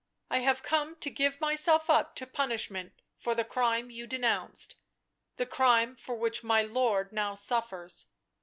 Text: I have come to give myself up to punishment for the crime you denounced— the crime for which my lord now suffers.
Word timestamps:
I 0.31 0.39
have 0.39 0.63
come 0.63 0.95
to 0.95 1.11
give 1.11 1.39
myself 1.39 1.87
up 1.87 2.15
to 2.15 2.25
punishment 2.25 2.93
for 3.19 3.35
the 3.35 3.43
crime 3.45 3.91
you 3.91 4.07
denounced— 4.07 4.77
the 5.37 5.45
crime 5.45 5.95
for 5.95 6.15
which 6.15 6.43
my 6.43 6.63
lord 6.63 7.11
now 7.11 7.35
suffers. 7.35 8.07